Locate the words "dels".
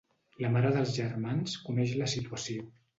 0.77-0.95